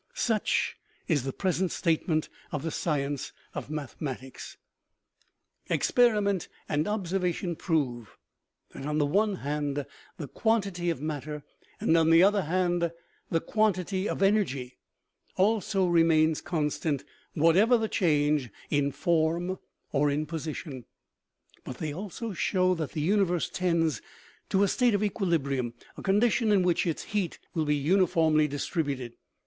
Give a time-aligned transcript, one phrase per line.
[0.15, 0.77] Such
[1.07, 4.57] is the present statement of the science of mathe matics.
[5.67, 5.75] 278 OMEGA.
[5.75, 8.17] Experiment and observation prove
[8.71, 9.85] that on the one hand
[10.17, 11.43] the quantity of matter,
[11.79, 12.91] and on the other hand
[13.29, 14.79] the quantity of energy
[15.35, 17.03] also, remains constant,
[17.35, 19.59] whatever the change in form
[19.91, 20.85] or in position;
[21.63, 24.01] but they also show that the universe tends
[24.49, 29.13] to a state of equilibrium, a condition in which its heat will be uniformly distributed.